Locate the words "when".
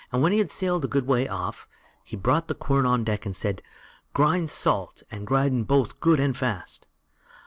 0.09-0.31